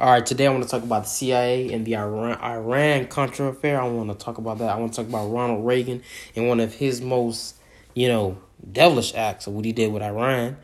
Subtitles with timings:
[0.00, 3.48] All right, today I want to talk about the CIA and the Iran Iran Contra
[3.48, 3.78] affair.
[3.78, 4.70] I want to talk about that.
[4.70, 6.02] I want to talk about Ronald Reagan
[6.34, 7.56] and one of his most,
[7.92, 8.38] you know,
[8.72, 10.56] devilish acts of what he did with Iran.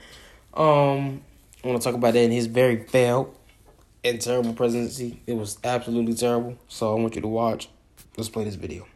[0.55, 1.23] Um,
[1.63, 3.37] I want to talk about that in his very failed
[4.03, 5.21] and terrible presidency.
[5.27, 6.57] It was absolutely terrible.
[6.69, 7.69] So I want you to watch.
[8.17, 8.87] Let's play this video.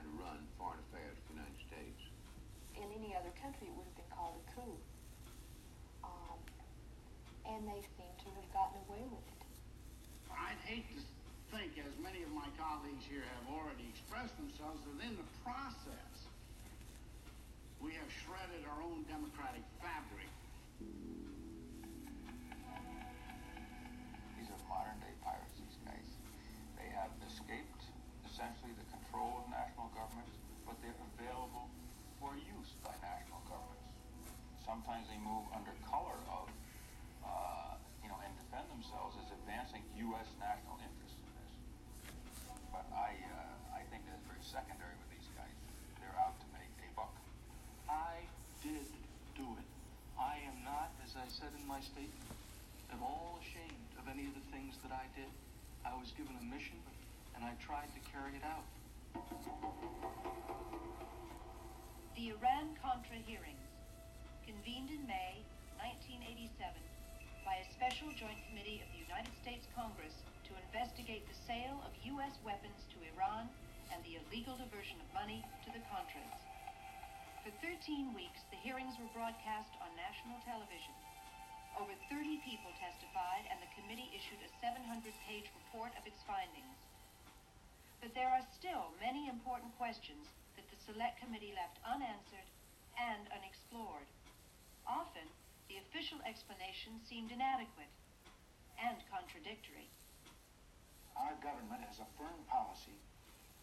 [0.00, 2.00] Trying to run foreign affairs of the United States.
[2.80, 4.76] In any other country, it would have been called a coup.
[6.04, 6.40] Um,
[7.44, 9.42] and they seem to have gotten away with it.
[10.32, 11.00] I'd hate to
[11.52, 16.14] think, as many of my colleagues here have already expressed themselves, that in the process,
[17.82, 20.29] we have shredded our own democratic fabric.
[30.82, 31.68] They're available
[32.20, 33.92] for use by national governments.
[34.64, 36.46] Sometimes they move under color of,
[37.24, 39.82] uh, you know, and defend themselves as advancing
[40.12, 40.28] U.S.
[40.40, 41.52] national interests in this.
[42.72, 45.52] But I, uh, I think that's very secondary with these guys.
[45.98, 47.12] They're out to make a buck.
[47.88, 48.24] I
[48.62, 48.86] did
[49.36, 49.68] do it.
[50.20, 52.28] I am not, as I said in my statement,
[52.92, 55.30] at all ashamed of any of the things that I did.
[55.82, 56.76] I was given a mission,
[57.34, 58.68] and I tried to carry it out.
[62.20, 63.64] The Iran Contra hearings,
[64.44, 65.40] convened in May
[65.80, 66.52] 1987
[67.48, 70.12] by a special joint committee of the United States Congress
[70.44, 72.36] to investigate the sale of U.S.
[72.44, 73.48] weapons to Iran
[73.88, 76.44] and the illegal diversion of money to the Contras.
[77.40, 80.92] For 13 weeks, the hearings were broadcast on national television.
[81.80, 86.79] Over 30 people testified, and the committee issued a 700-page report of its findings.
[88.00, 92.48] But there are still many important questions that the Select Committee left unanswered
[92.96, 94.08] and unexplored.
[94.88, 95.28] Often,
[95.68, 97.92] the official explanation seemed inadequate
[98.80, 99.92] and contradictory.
[101.14, 102.96] Our government has a firm policy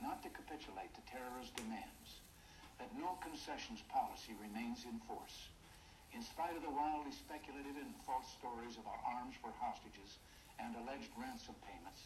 [0.01, 2.21] not to capitulate to terrorist demands,
[2.77, 5.49] that no concessions policy remains in force.
[6.13, 10.21] In spite of the wildly speculative and false stories of our arms for hostages
[10.61, 12.05] and alleged ransom payments,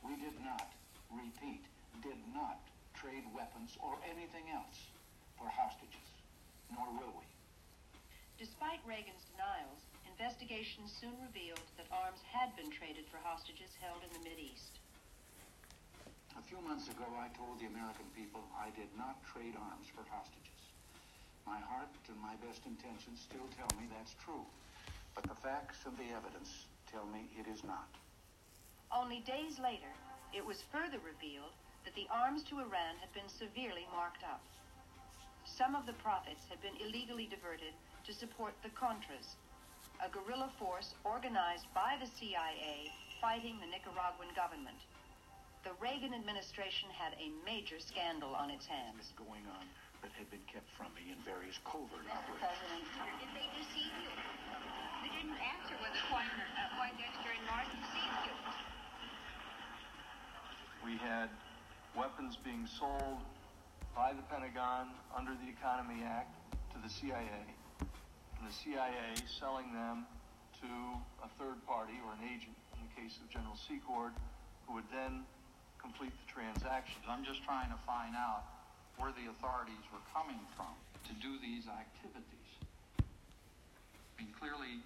[0.00, 0.72] we did not,
[1.12, 1.64] repeat,
[2.02, 2.60] did not
[2.94, 4.90] trade weapons or anything else
[5.38, 6.08] for hostages,
[6.72, 7.26] nor will we.
[8.38, 14.10] Despite Reagan's denials, investigations soon revealed that arms had been traded for hostages held in
[14.14, 14.78] the Mideast.
[16.38, 20.06] A few months ago, I told the American people I did not trade arms for
[20.06, 20.62] hostages.
[21.46, 24.46] My heart and my best intentions still tell me that's true,
[25.14, 27.90] but the facts and the evidence tell me it is not.
[28.94, 29.90] Only days later,
[30.32, 31.54] it was further revealed
[31.84, 34.42] that the arms to Iran had been severely marked up.
[35.44, 37.72] Some of the profits had been illegally diverted
[38.04, 39.40] to support the Contras,
[40.04, 44.78] a guerrilla force organized by the CIA fighting the Nicaraguan government.
[45.64, 49.10] The Reagan administration had a major scandal on its hands.
[49.18, 49.66] going on
[50.02, 52.14] that had been kept from me in various covert Mr.
[52.14, 52.86] operations.
[52.94, 54.12] President, did they deceive you?
[55.02, 58.67] They didn't answer whether Pointer, uh, Poindexter and North deceived you.
[60.88, 61.28] We had
[61.92, 63.20] weapons being sold
[63.92, 66.32] by the Pentagon under the Economy Act
[66.72, 67.44] to the CIA,
[67.84, 70.08] and the CIA selling them
[70.64, 70.72] to
[71.20, 74.16] a third party or an agent, in the case of General Secord,
[74.64, 75.28] who would then
[75.76, 77.04] complete the transaction.
[77.04, 78.48] I'm just trying to find out
[78.96, 80.72] where the authorities were coming from
[81.04, 82.50] to do these activities.
[82.96, 84.80] I mean, clearly,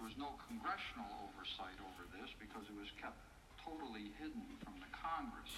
[0.00, 3.20] there was no congressional oversight over this because it was kept
[3.64, 5.48] totally hidden from the Congress.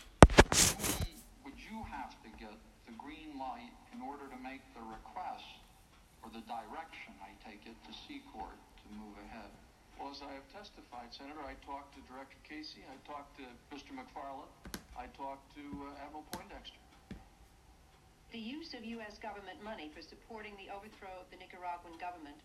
[1.42, 2.54] Would you have to get
[2.86, 5.58] the green light in order to make the request
[6.22, 9.50] or the direction, I take it, to Secord to move ahead?
[9.98, 13.90] Well, as I have testified, Senator, I talked to Director Casey, I talked to Mr.
[13.96, 14.50] McFarlane,
[14.94, 16.78] I talked to uh, Admiral Poindexter.
[18.30, 19.16] The use of U.S.
[19.18, 22.36] government money for supporting the overthrow of the Nicaraguan government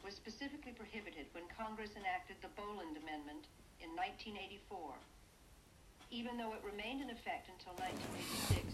[0.00, 3.44] was specifically prohibited when Congress enacted the Boland Amendment
[3.84, 4.96] in 1984.
[6.08, 8.64] Even though it remained in effect until 1986,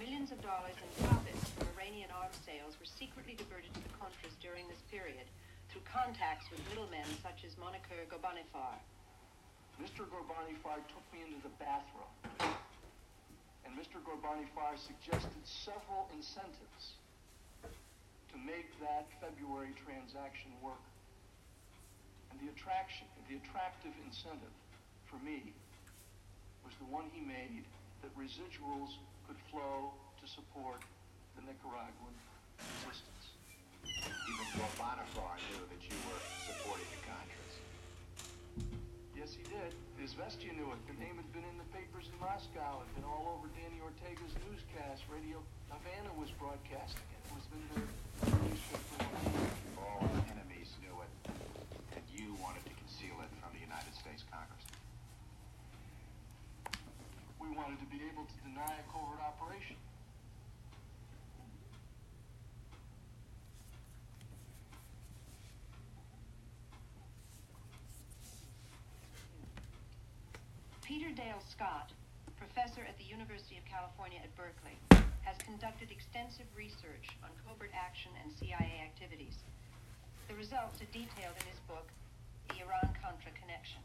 [0.00, 4.32] millions of dollars in profits from Iranian arms sales were secretly diverted to the Contras
[4.40, 5.28] during this period
[5.68, 8.80] through contacts with middlemen such as Manucher Ghorbanifar.
[9.76, 10.08] Mr.
[10.08, 12.08] Ghorbanifar took me into the bathroom,
[13.68, 14.00] and Mr.
[14.00, 16.96] Ghorbanifar suggested several incentives
[18.32, 20.80] to make that February transaction work.
[22.32, 24.54] And the attraction, the attractive incentive
[25.10, 25.52] for me
[26.64, 27.66] was the one he made
[28.02, 29.90] that residuals could flow
[30.22, 30.82] to support
[31.34, 32.14] the Nicaraguan
[32.86, 33.34] resistance.
[33.86, 37.54] Even Ghorbanifar knew that you were supporting the Contras.
[39.14, 39.74] Yes, he did.
[39.98, 40.80] His Izvestia knew it.
[40.86, 42.82] The name had been in the papers in Moscow.
[42.82, 45.02] It had been all over Danny Ortega's newscast.
[45.10, 47.22] Radio Havana was broadcasting it.
[47.26, 47.62] It was in
[48.46, 49.02] newspaper.
[49.82, 51.10] All our enemies knew it,
[51.94, 54.62] and you wanted to conceal it from the United States Congress.
[57.40, 59.76] We wanted to be able to deny a covert operation.
[70.84, 71.90] Peter Dale Scott,
[72.36, 74.76] professor at the University of California at Berkeley,
[75.24, 79.34] has conducted extensive research on covert action and CIA activities.
[80.28, 81.88] The results are detailed in his book,
[82.52, 83.80] The Iran-Contra Connection.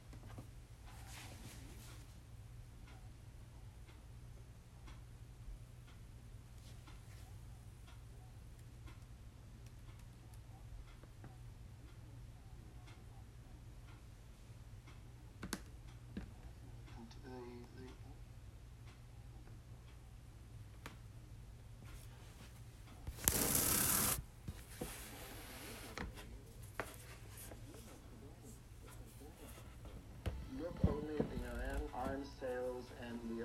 [30.62, 33.44] Look only at the Iran arms sales and the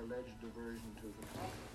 [0.57, 1.73] alleged diversion to the Congress.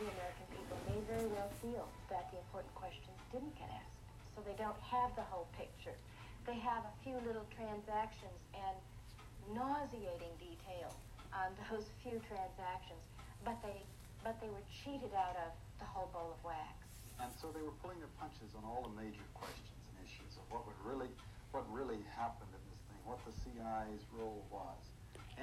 [0.00, 4.00] The American people may very well feel that the important questions didn't get asked.
[4.32, 5.94] So they don't have the whole picture.
[6.48, 8.76] They have a few little transactions and
[9.52, 10.90] nauseating detail
[11.36, 13.04] on those few transactions,
[13.44, 13.84] but they
[14.22, 15.50] but they were cheated out of
[15.82, 16.78] the whole bowl of wax.
[17.18, 20.46] And so they were pulling their punches on all the major questions and issues of
[20.46, 21.10] what would really,
[21.50, 24.78] what really happened in this thing, what the CIA's role was.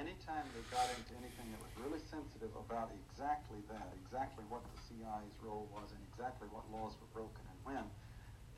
[0.00, 2.00] Anytime they got into anything that was really
[2.40, 7.12] sensitive about exactly that, exactly what the CIA's role was and exactly what laws were
[7.12, 7.84] broken and when,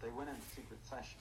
[0.03, 1.19] they went into secret session.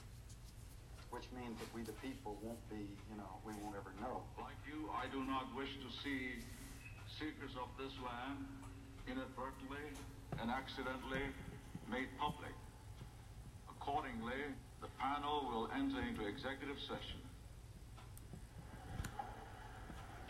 [1.09, 4.23] Which means that we, the people, won't be, you know, we won't ever know.
[4.39, 6.39] Like you, I do not wish to see
[7.19, 8.47] secrets of this land
[9.11, 9.91] inadvertently
[10.39, 11.27] and accidentally
[11.91, 12.55] made public.
[13.67, 17.19] Accordingly, the panel will enter into executive session.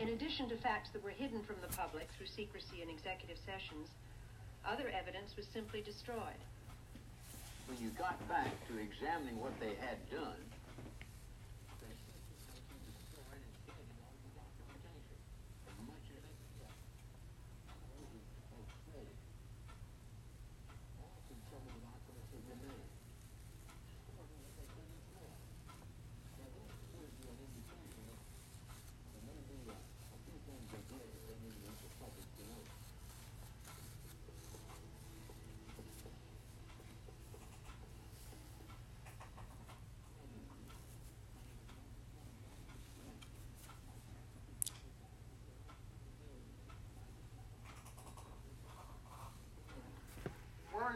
[0.02, 3.86] In addition to facts that were hidden from the public through secrecy in executive sessions,
[4.66, 6.42] other evidence was simply destroyed.
[7.68, 10.42] When you got back to examining what they had done,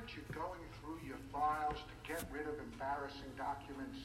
[0.07, 3.99] Weren't you going through your files to get rid of embarrassing documents?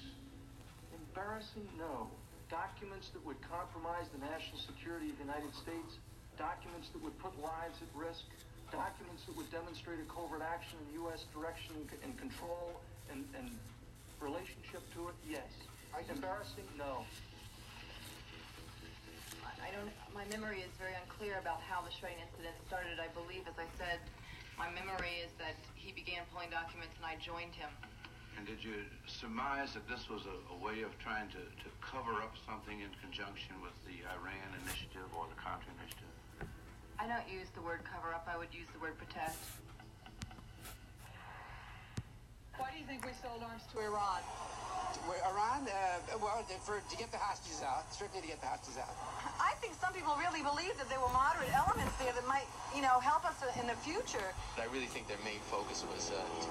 [0.98, 1.62] Embarrassing?
[1.78, 2.10] No.
[2.50, 6.02] Documents that would compromise the national security of the United States,
[6.42, 8.26] documents that would put lives at risk,
[8.74, 11.30] documents that would demonstrate a covert action in U.S.
[11.38, 12.82] direction and, and control
[13.14, 13.54] and, and
[14.18, 15.16] relationship to it?
[15.30, 15.54] Yes.
[16.10, 16.66] Embarrassing?
[16.82, 17.06] No.
[19.46, 22.98] I don't, my memory is very unclear about how the Schwing incident started.
[22.98, 24.02] I believe, as I said,
[24.58, 27.70] my memory is that he began pulling documents and I joined him.
[28.38, 32.24] And did you surmise that this was a, a way of trying to, to cover
[32.24, 36.16] up something in conjunction with the Iran initiative or the Contra initiative?
[36.98, 39.38] I don't use the word cover up, I would use the word protect.
[42.58, 44.22] Why do you think we sold arms to Iran?
[45.32, 48.92] Iran, uh, well, for, to get the hostages out, strictly to get the hostages out.
[49.40, 52.82] I think some people really believe that there were moderate elements there that might, you
[52.82, 54.34] know, help us in the future.
[54.60, 56.50] I really think their main focus was uh, to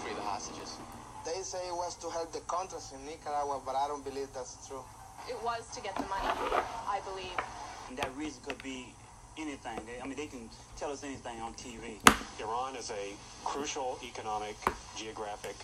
[0.00, 0.78] free the hostages.
[1.24, 4.58] They say it was to help the Contras in Nicaragua, but I don't believe that's
[4.66, 4.82] true.
[5.30, 6.26] It was to get the money,
[6.90, 7.38] I believe.
[7.88, 8.90] And that reason could be
[9.38, 9.78] anything.
[9.86, 12.02] They, I mean, they can tell us anything on TV.
[12.40, 14.56] Iran is a crucial economic,
[14.96, 15.54] geographic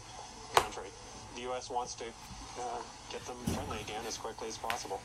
[0.54, 0.90] country.
[1.38, 1.71] The U.S.
[1.71, 5.00] wants to uh, get them friendly again as quickly as possible.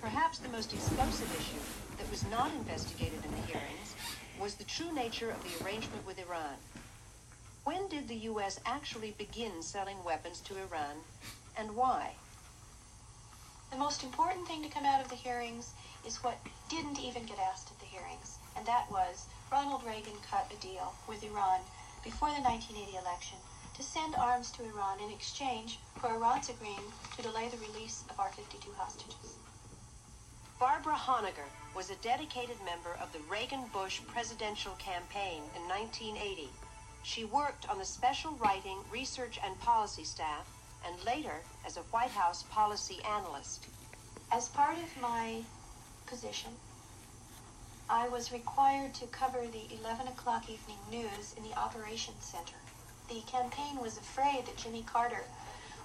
[0.00, 1.62] Perhaps the most explosive issue
[1.98, 3.94] that was not investigated in the hearings
[4.40, 6.58] was the true nature of the arrangement with Iran.
[7.62, 8.58] When did the U.S.
[8.66, 10.98] actually begin selling weapons to Iran,
[11.56, 12.14] and why?
[13.70, 15.70] The most important thing to come out of the hearings
[16.04, 20.50] is what didn't even get asked at the hearings, and that was Ronald Reagan cut
[20.50, 21.60] a deal with Iran
[22.02, 23.38] before the 1980 election
[23.78, 26.82] to send arms to Iran in exchange for Iran's agreeing
[27.16, 29.38] to delay the release of our 52 hostages.
[30.58, 36.48] Barbara Honegger was a dedicated member of the Reagan-Bush presidential campaign in 1980.
[37.04, 40.50] She worked on the special writing, research, and policy staff,
[40.84, 43.68] and later as a White House policy analyst.
[44.32, 45.42] As part of my
[46.06, 46.50] position,
[47.88, 52.56] I was required to cover the 11 o'clock evening news in the operations center.
[53.08, 55.24] The campaign was afraid that Jimmy Carter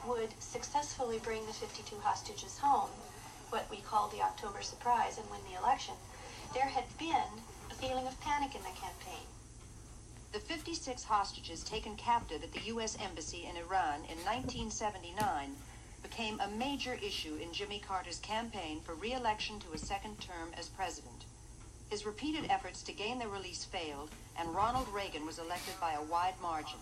[0.05, 2.89] would successfully bring the 52 hostages home,
[3.49, 5.93] what we call the October surprise, and win the election.
[6.53, 9.25] There had been a feeling of panic in the campaign.
[10.33, 12.97] The 56 hostages taken captive at the U.S.
[12.99, 15.55] Embassy in Iran in 1979
[16.01, 20.67] became a major issue in Jimmy Carter's campaign for re-election to a second term as
[20.67, 21.23] president.
[21.89, 26.01] His repeated efforts to gain their release failed, and Ronald Reagan was elected by a
[26.01, 26.79] wide margin.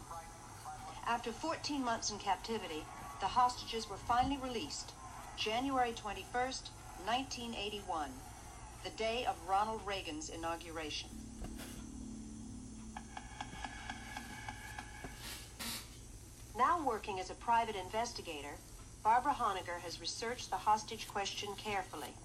[1.11, 2.85] After 14 months in captivity,
[3.19, 4.93] the hostages were finally released,
[5.35, 6.69] January 21st,
[7.03, 8.09] 1981,
[8.85, 11.09] the day of Ronald Reagan's inauguration.
[16.57, 18.55] Now working as a private investigator,
[19.03, 22.15] Barbara Honegger has researched the hostage question carefully.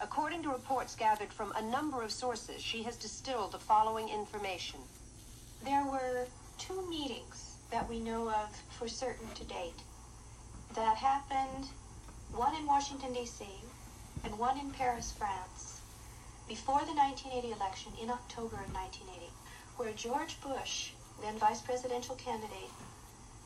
[0.00, 4.80] According to reports gathered from a number of sources, she has distilled the following information.
[5.64, 6.26] There were
[6.58, 9.80] two meetings that we know of for certain to date
[10.74, 11.66] that happened,
[12.34, 13.44] one in Washington, D.C.,
[14.24, 15.80] and one in Paris, France,
[16.46, 19.32] before the 1980 election in October of 1980,
[19.76, 20.90] where George Bush,
[21.22, 22.72] then vice presidential candidate,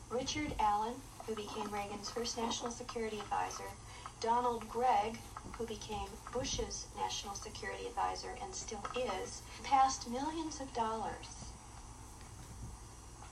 [0.09, 0.93] Richard Allen,
[1.25, 3.71] who became Reagan's first national security advisor,
[4.19, 5.17] Donald Gregg,
[5.57, 11.46] who became Bush's national security advisor and still is, passed millions of dollars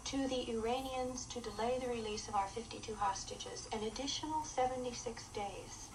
[0.05, 5.89] to the Iranians to delay the release of our 52 hostages an additional 76 days.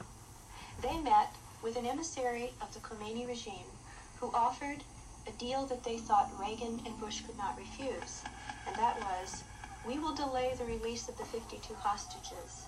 [0.83, 3.71] They met with an emissary of the Khomeini regime
[4.19, 4.83] who offered
[5.27, 8.23] a deal that they thought Reagan and Bush could not refuse,
[8.67, 9.45] and that was,
[9.87, 12.67] we will delay the release of the 52 hostages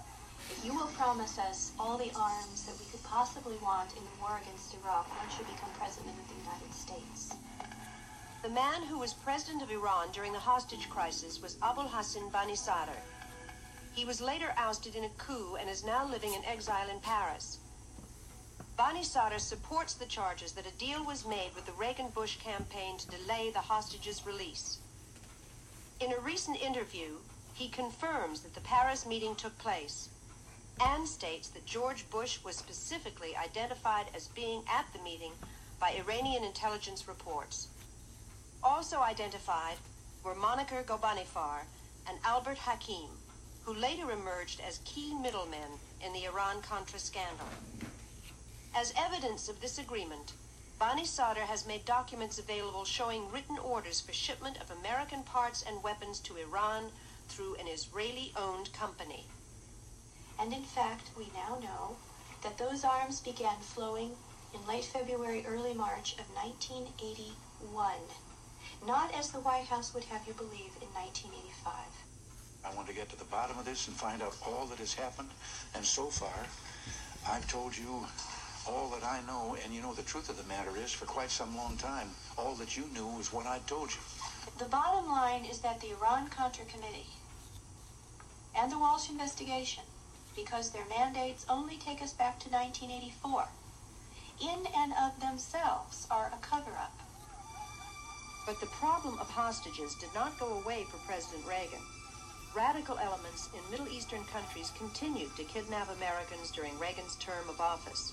[0.51, 4.17] if you will promise us all the arms that we could possibly want in the
[4.21, 7.35] war against Iraq once you become president of the United States.
[8.43, 12.97] The man who was president of Iran during the hostage crisis was Abul Hassan Banisadr.
[13.95, 17.59] He was later ousted in a coup and is now living in exile in Paris.
[18.77, 23.51] Banisadr supports the charges that a deal was made with the Reagan-Bush campaign to delay
[23.51, 24.79] the hostages' release.
[26.01, 27.19] In a recent interview,
[27.55, 30.09] he confirms that the Paris meeting took place
[30.81, 35.31] and states that George Bush was specifically identified as being at the meeting
[35.79, 37.69] by Iranian intelligence reports.
[38.65, 39.77] Also identified
[40.23, 41.67] were Manucher Ghorbanifar
[42.09, 43.11] and Albert Hakim,
[43.65, 47.49] who later emerged as key middlemen in the Iran-Contra scandal.
[48.75, 50.33] As evidence of this agreement,
[50.81, 56.21] Banisadr has made documents available showing written orders for shipment of American parts and weapons
[56.21, 56.91] to Iran
[57.29, 59.27] through an Israeli-owned company.
[60.41, 61.97] And in fact, we now know
[62.43, 64.13] that those arms began flowing
[64.55, 67.95] in late February, early March of 1981.
[68.87, 71.73] Not as the White House would have you believe in 1985.
[72.65, 74.95] I want to get to the bottom of this and find out all that has
[74.95, 75.31] happened.
[75.75, 76.35] And so far,
[77.29, 78.07] I've told you
[78.69, 79.57] all that I know.
[79.65, 82.55] And you know, the truth of the matter is, for quite some long time, all
[82.57, 84.01] that you knew was what I'd told you.
[84.59, 87.07] The bottom line is that the Iran-Contra Committee
[88.57, 89.85] and the Walsh investigation,
[90.37, 93.47] because their mandates only take us back to 1984,
[94.41, 97.02] in and of themselves are a cover-up.
[98.45, 101.79] But the problem of hostages did not go away for President Reagan.
[102.55, 108.13] Radical elements in Middle Eastern countries continued to kidnap Americans during Reagan's term of office.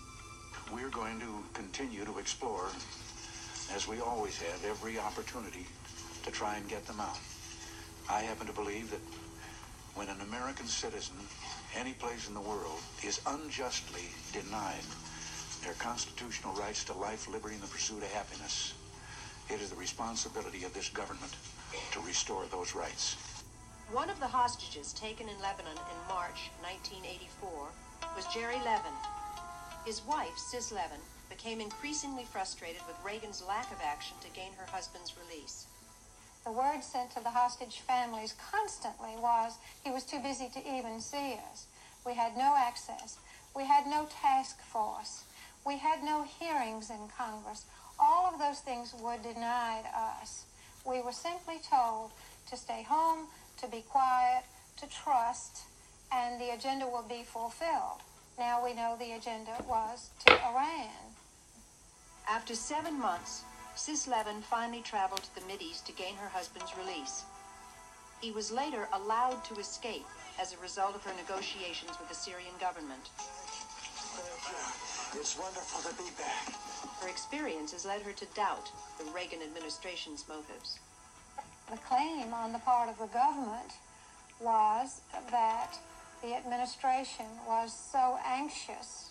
[0.71, 2.67] We're going to continue to explore,
[3.73, 5.65] as we always have, every opportunity
[6.23, 7.19] to try and get them out.
[8.07, 9.01] I happen to believe that
[9.95, 11.15] when an American citizen,
[11.75, 14.85] any place in the world, is unjustly denied
[15.63, 18.73] their constitutional rights to life, liberty, and the pursuit of happiness,
[19.49, 21.35] it is the responsibility of this government
[21.91, 23.17] to restore those rights.
[23.91, 27.49] One of the hostages taken in Lebanon in March 1984
[28.15, 28.93] was Jerry Levin.
[29.85, 34.69] His wife, Sis Levin, became increasingly frustrated with Reagan's lack of action to gain her
[34.69, 35.65] husband's release.
[36.45, 39.53] The word sent to the hostage families constantly was
[39.83, 41.65] he was too busy to even see us.
[42.05, 43.17] We had no access.
[43.55, 45.23] We had no task force.
[45.65, 47.65] We had no hearings in Congress.
[47.99, 50.45] All of those things were denied us.
[50.85, 52.11] We were simply told
[52.49, 53.27] to stay home,
[53.61, 54.43] to be quiet,
[54.77, 55.63] to trust,
[56.11, 58.01] and the agenda will be fulfilled.
[58.37, 61.13] Now we know the agenda was to Iran.
[62.27, 63.43] After seven months,
[63.75, 67.23] Sis Levin finally traveled to the Mideast to gain her husband's release.
[68.21, 70.05] He was later allowed to escape
[70.39, 73.09] as a result of her negotiations with the Syrian government.
[75.15, 76.53] It's wonderful to be back.
[77.01, 80.79] Her experiences led her to doubt the Reagan administration's motives.
[81.71, 83.73] The claim on the part of the government
[84.39, 85.77] was that
[86.21, 89.09] the administration was so anxious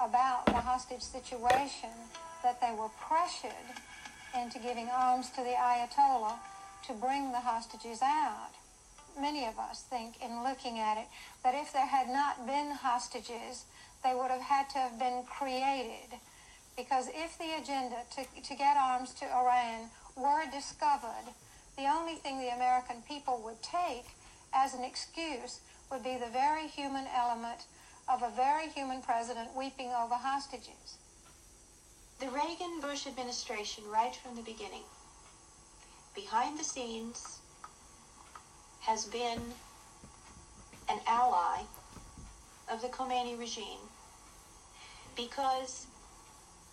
[0.00, 1.90] about the hostage situation
[2.42, 3.52] that they were pressured
[4.36, 6.36] into giving arms to the Ayatollah
[6.86, 8.50] to bring the hostages out.
[9.20, 11.06] Many of us think, in looking at it,
[11.42, 13.64] that if there had not been hostages,
[14.04, 16.18] they would have had to have been created.
[16.76, 21.34] Because if the agenda to, to get arms to Iran were discovered,
[21.76, 24.06] the only thing the American people would take
[24.54, 27.66] as an excuse would be the very human element
[28.08, 30.98] of a very human president weeping over hostages.
[32.20, 34.82] The Reagan Bush administration, right from the beginning,
[36.14, 37.38] behind the scenes,
[38.80, 39.40] has been
[40.88, 41.62] an ally
[42.78, 43.82] of the Khomeini regime
[45.16, 45.88] because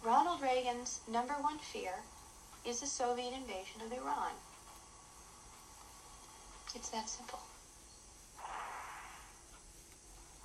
[0.06, 1.94] Ronald Reagan's number one fear
[2.64, 4.34] is the Soviet invasion of Iran.
[6.76, 7.40] It's that simple.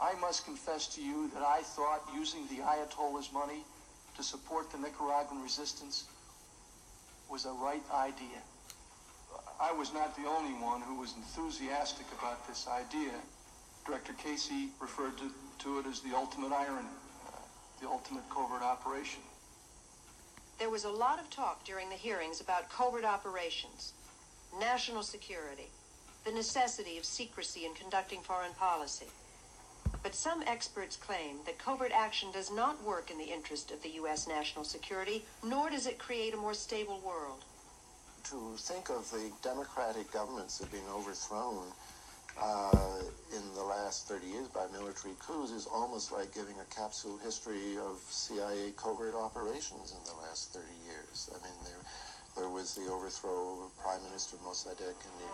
[0.00, 3.62] I must confess to you that I thought using the Ayatollah's money
[4.16, 6.04] to support the Nicaraguan resistance
[7.30, 8.40] was a right idea.
[9.60, 13.12] I was not the only one who was enthusiastic about this idea.
[13.86, 15.24] Director Casey referred to,
[15.60, 16.88] to it is the ultimate irony,
[17.82, 19.20] the ultimate covert operation.
[20.58, 23.92] There was a lot of talk during the hearings about covert operations,
[24.58, 25.68] national security,
[26.24, 29.06] the necessity of secrecy in conducting foreign policy.
[30.02, 33.90] But some experts claim that covert action does not work in the interest of the
[34.00, 34.26] U.S.
[34.26, 37.44] national security, nor does it create a more stable world.
[38.24, 41.64] To think of the democratic governments that have been overthrown
[42.38, 43.02] uh,
[43.34, 47.76] in the last 30 years by military coups is almost like giving a capsule history
[47.78, 51.30] of CIA covert operations in the last 30 years.
[51.32, 51.82] I mean, there,
[52.36, 55.30] there was the overthrow of Prime Minister Mossadegh in, the,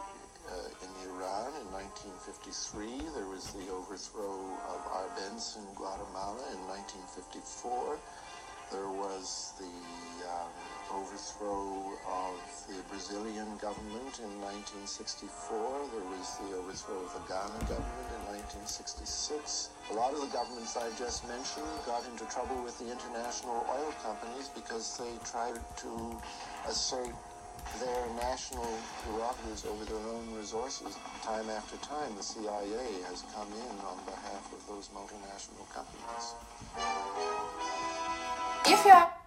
[0.52, 3.12] uh, in Iran in 1953.
[3.14, 7.98] There was the overthrow of Arbenz in Guatemala in 1954.
[8.72, 9.74] There was the
[10.26, 10.50] um,
[10.92, 15.26] overthrow of the Brazilian government in 1964.
[15.90, 18.22] There was the overthrow of the Ghana government in
[18.62, 19.70] 1966.
[19.90, 23.90] A lot of the governments I've just mentioned got into trouble with the international oil
[24.02, 25.92] companies because they tried to
[26.68, 27.14] assert
[27.82, 28.66] their national
[29.02, 30.96] prerogatives over their own resources.
[31.22, 36.34] Time after time, the CIA has come in on behalf of those multinational companies.
[38.66, 39.25] If you're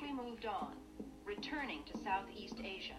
[0.00, 0.72] Shackley moved on,
[1.24, 2.96] returning to Southeast Asia.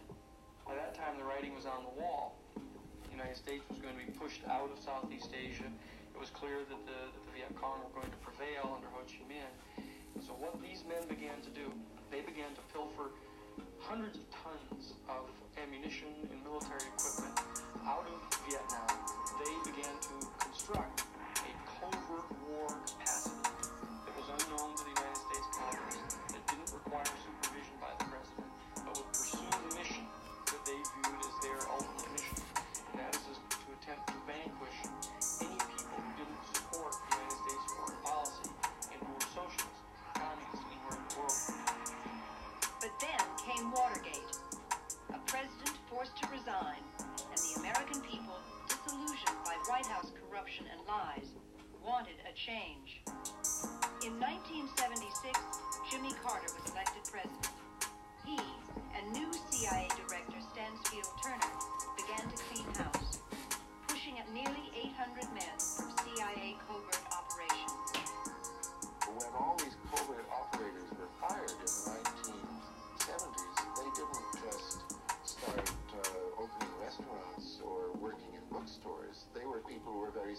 [0.65, 2.37] By that time, the writing was on the wall.
[2.55, 5.65] The United States was going to be pushed out of Southeast Asia.
[6.13, 9.01] It was clear that the, that the Viet Cong were going to prevail under Ho
[9.07, 9.83] Chi Minh.
[10.21, 11.71] So what these men began to do,
[12.11, 13.11] they began to pilfer
[13.79, 15.25] hundreds of tons of
[15.57, 17.33] ammunition and military equipment
[17.85, 18.30] out of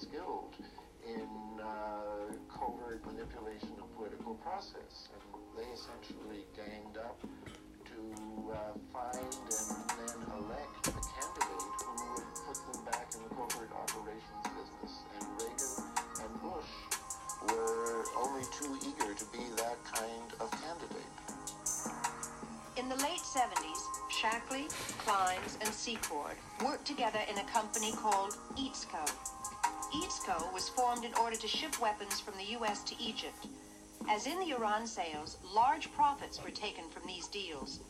[0.02, 0.54] skilled
[1.06, 1.30] in
[1.62, 5.08] uh, covert manipulation of political process.
[5.14, 5.22] And
[5.54, 8.00] they essentially ganged up to
[8.50, 13.70] uh, find and then elect a candidate who would put them back in the covert
[13.70, 14.92] operations business.
[15.14, 15.74] And Reagan
[16.26, 16.72] and Bush
[17.46, 21.12] were only too eager to be that kind of candidate.
[22.76, 24.66] In the late 70s, Shackley,
[25.04, 29.32] Clines, and Secord worked together in a company called EATSCO.
[29.92, 32.83] EATSCO was formed in order to ship weapons from the U.S.
[32.85, 33.46] to Egypt.
[34.09, 37.81] As in the Iran sales, large profits were taken from these deals.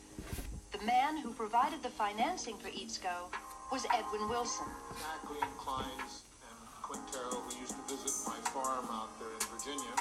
[0.73, 3.31] The man who provided the financing for EATSCO
[3.71, 4.67] was Edwin Wilson.
[4.99, 9.95] Shackley and Clines and Quintero, who used to visit my farm out there in Virginia,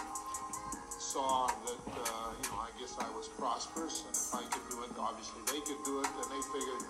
[0.98, 4.82] saw that, uh, you know, I guess I was prosperous, and if I could do
[4.82, 6.82] it, obviously they could do it, and they figured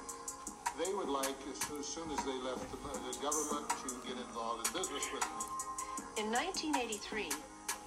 [0.78, 4.72] they would like, as soon as, they left the, the government, to get involved in
[4.72, 6.22] business with me.
[6.24, 7.30] In 1983,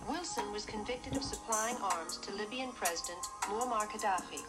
[0.10, 4.42] Wilson was convicted of supplying arms to Libyan President Muammar Gaddafi.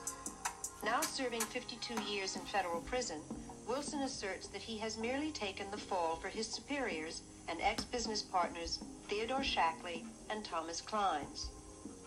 [0.85, 3.20] Now serving 52 years in federal prison,
[3.66, 8.79] Wilson asserts that he has merely taken the fall for his superiors and ex-business partners
[9.09, 11.49] Theodore Shackley and Thomas Clines.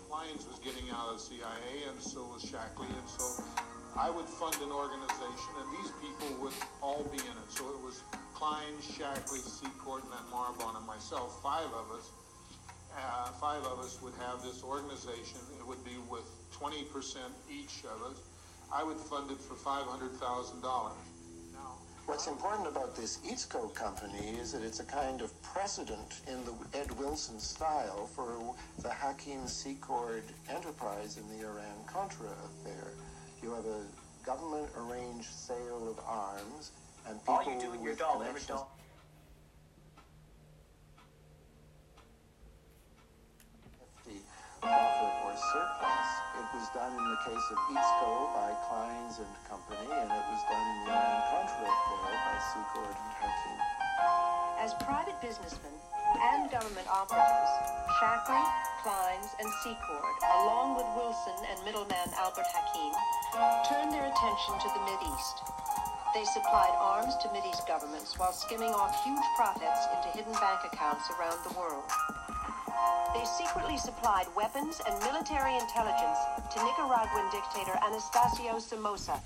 [0.09, 3.43] Clines was getting out of CIA, and so was Shackley, and so
[3.99, 7.49] I would fund an organization, and these people would all be in it.
[7.49, 7.99] So it was
[8.33, 12.07] Klein, Shackley, Secord, and then Marbon and myself, five of us.
[12.95, 15.43] Uh, five of us would have this organization.
[15.59, 16.23] It would be with
[16.55, 16.87] 20%
[17.51, 18.23] each of us.
[18.73, 20.91] I would fund it for $500,000.
[22.05, 26.55] What's important about this EATSCO company is that it's a kind of precedent in the
[26.75, 32.93] Ed Wilson style for the Hakim Secord enterprise in the Iran-Contra affair.
[33.41, 33.85] You have a
[34.25, 36.71] government-arranged sale of arms,
[37.07, 38.75] and people All you do in your doll, every doll.
[44.61, 46.09] profit or surplus.
[46.35, 50.41] It was done in the case of EATSCO by Clines and Company, and it was
[50.51, 54.38] done in the Iran-Contra affair by Secord and Hakim.
[54.59, 55.71] As private businessmen
[56.19, 57.53] and government operatives,
[57.95, 58.43] Shackley,
[58.83, 62.91] Clines, and Secord, along with Wilson and middleman Albert Hakim,
[63.71, 65.47] turned their attention to the Mideast.
[66.13, 71.07] They supplied arms to Mideast governments while skimming off huge profits into hidden bank accounts
[71.15, 71.87] around the world.
[73.15, 76.19] They secretly supplied weapons and military intelligence
[76.51, 79.21] to Nicaraguan dictator Anastasio Somoza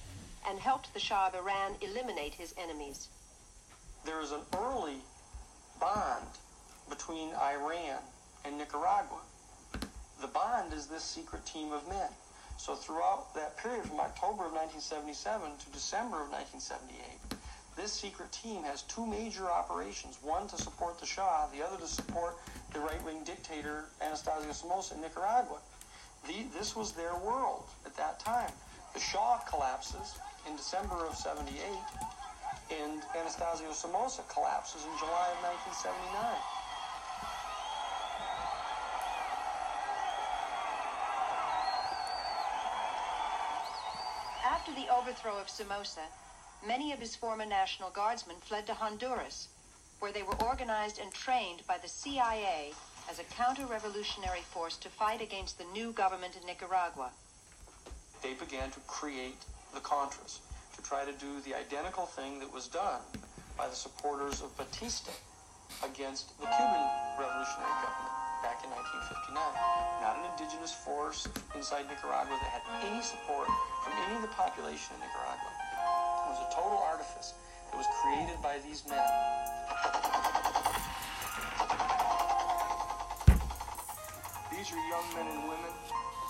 [0.48, 3.10] and helped the Shah of Iran eliminate his enemies.
[4.06, 5.02] There is an early
[5.84, 6.26] bond
[6.90, 8.00] between Iran
[8.46, 9.20] and Nicaragua.
[10.22, 12.08] The bond is this secret team of men.
[12.58, 17.36] So throughout that period from October of 1977 to December of 1978,
[17.76, 21.88] this secret team has two major operations, one to support the Shah, the other to
[21.88, 22.38] support
[22.72, 25.58] the right-wing dictator Anastasio Somoza in Nicaragua.
[26.28, 28.54] The, this was their world at that time.
[28.94, 30.16] The Shah collapses
[30.48, 31.60] in December of 78,
[32.72, 36.24] and Anastasio Somoza collapses in July of 1979.
[44.46, 46.08] After the overthrow of Somoza,
[46.66, 49.50] many of his former National Guardsmen fled to Honduras,
[50.00, 52.72] where they were organized and trained by the CIA
[53.10, 57.12] as a counter-revolutionary force to fight against the new government in Nicaragua.
[58.22, 59.42] They began to create
[59.74, 60.40] the Contras
[60.84, 63.00] try to do the identical thing that was done
[63.58, 65.16] by the supporters of Batista
[65.80, 66.84] against the Cuban
[67.16, 69.40] revolutionary government back in 1959.
[70.04, 71.24] Not an indigenous force
[71.56, 73.48] inside Nicaragua that had any support
[73.88, 75.52] from any of the population in Nicaragua.
[75.56, 77.32] It was a total artifice
[77.72, 79.00] that was created by these men.
[84.52, 85.74] These are young men and women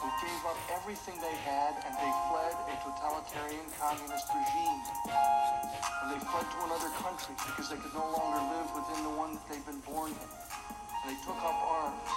[0.04, 4.84] who gave up everything they had and they fled a totalitarian communist regime.
[5.08, 9.40] And they fled to another country because they could no longer live within the one
[9.40, 10.28] that they'd been born in.
[10.28, 12.12] And they took up arms.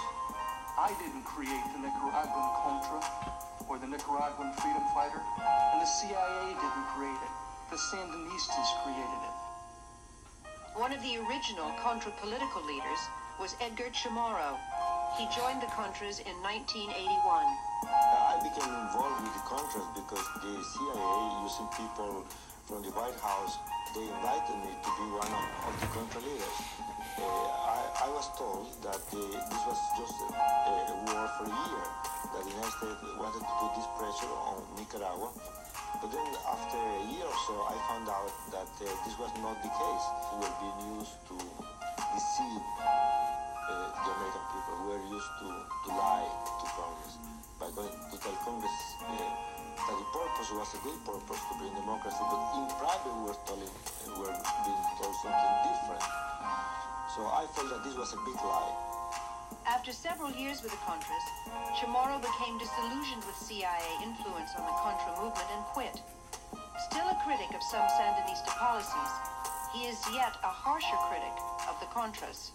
[0.75, 2.99] I didn't create the Nicaraguan Contra
[3.71, 5.23] or the Nicaraguan freedom fighter,
[5.71, 7.33] and the CIA didn't create it.
[7.71, 9.35] The Sandinistas created it.
[10.75, 12.99] One of the original Contra political leaders
[13.39, 14.59] was Edgar Chamorro.
[15.15, 17.23] He joined the Contras in 1981.
[17.87, 21.15] I became involved with the Contras because the CIA,
[21.47, 22.27] using people
[22.67, 23.55] from the White House,
[23.95, 26.57] they invited me to be one of, of the Contra leaders.
[27.17, 31.55] Uh, I, I, was told that uh, this was just a, a, war for a
[31.55, 31.85] year,
[32.35, 35.33] that the United States wanted to put this pressure on Nicaragua.
[35.97, 39.57] But then after a year or so, I found out that uh, this was not
[39.65, 40.05] the case.
[40.29, 41.35] We were being used to
[42.13, 42.61] deceive
[43.67, 44.73] the American people.
[44.83, 47.13] We were used to, to lie to Congress
[47.59, 52.23] by going to tell Congress that the purpose was a good purpose to bring democracy,
[52.27, 53.73] but in private we were, telling,
[54.07, 56.03] we were being told something different.
[57.15, 58.75] So I felt that this was a big lie.
[59.67, 61.25] After several years with the Contras,
[61.75, 65.99] Chamorro became disillusioned with CIA influence on the Contra movement and quit.
[66.91, 69.13] Still a critic of some Sandinista policies,
[69.73, 71.35] he is yet a harsher critic
[71.67, 72.51] of the Contras.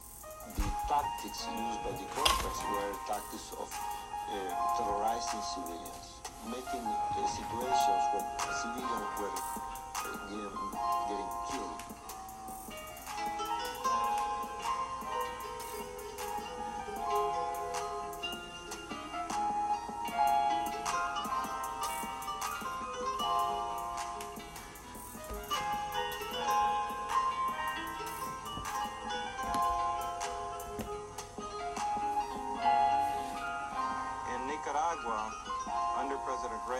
[0.50, 4.34] The tactics used by the Contras were tactics of uh,
[4.76, 8.26] terrorizing civilians, making uh, situations where
[8.60, 10.42] civilians were uh,
[11.08, 12.01] getting killed.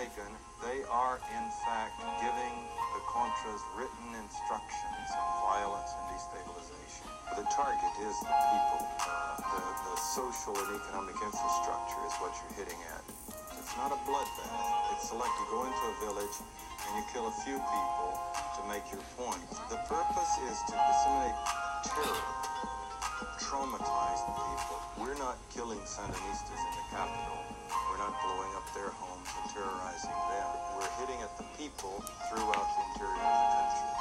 [0.03, 0.35] Reagan,
[0.67, 7.07] they are in fact giving the Contras written instructions on violence and destabilization.
[7.39, 8.83] The target is the people.
[8.99, 13.07] The, the social and economic infrastructure is what you're hitting at.
[13.55, 14.99] It's not a bloodbath.
[14.99, 18.11] It's like you go into a village and you kill a few people
[18.59, 19.47] to make your point.
[19.71, 21.39] The purpose is to disseminate
[21.87, 22.42] terror,
[23.53, 24.81] traumatize the people.
[24.97, 27.37] We're not killing Sandinistas in the capital.
[27.91, 30.49] We're not blowing up their homes and terrorizing them.
[30.79, 33.93] We're hitting at the people throughout the interior of the country.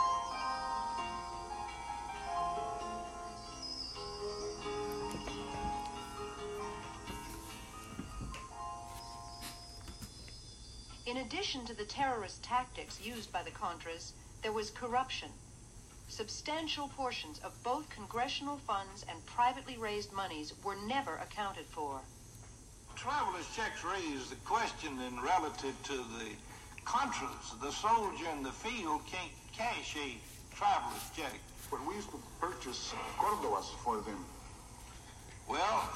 [11.08, 15.30] In addition to the terrorist tactics used by the Contras, there was corruption.
[16.12, 22.02] Substantial portions of both congressional funds and privately raised monies were never accounted for.
[22.97, 26.32] Traveler's checks raise the question in relative to the
[26.84, 27.58] Contras.
[27.62, 30.17] The soldier in the field can't cash a
[30.54, 31.39] traveler's check.
[31.71, 34.26] But we used to purchase Cordobas for them.
[35.47, 35.89] Well.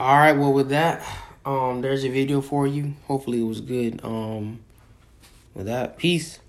[0.00, 0.32] All right.
[0.32, 1.00] Well, with that,
[1.44, 2.94] um, there's a video for you.
[3.06, 4.00] Hopefully, it was good.
[4.02, 4.64] Um,
[5.54, 6.40] with that, peace.